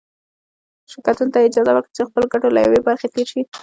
[0.91, 3.41] شرکتونو ته یې اجازه ورکړه چې د خپلو ګټو له یوې برخې تېر شي.